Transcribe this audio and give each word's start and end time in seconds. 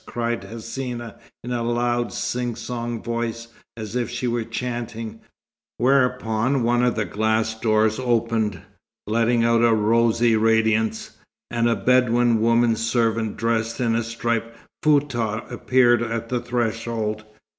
cried 0.07 0.41
Hsina, 0.43 1.13
in 1.43 1.51
a 1.51 1.61
loud, 1.61 2.11
sing 2.11 2.55
song 2.55 3.03
voice, 3.03 3.49
as 3.77 3.95
if 3.95 4.09
she 4.09 4.27
were 4.27 4.43
chanting; 4.43 5.21
whereupon 5.77 6.63
one 6.63 6.81
of 6.83 6.95
the 6.95 7.05
glass 7.05 7.59
doors 7.59 7.99
opened, 7.99 8.59
letting 9.05 9.43
out 9.43 9.63
a 9.63 9.75
rosy 9.75 10.35
radiance, 10.35 11.17
and 11.51 11.69
a 11.69 11.75
Bedouin 11.75 12.41
woman 12.41 12.75
servant 12.75 13.37
dressed 13.37 13.79
in 13.79 13.93
a 13.93 14.01
striped 14.01 14.57
foutah 14.83 15.45
appeared 15.51 16.01
on 16.01 16.23
the 16.29 16.39
threshold. 16.39 17.23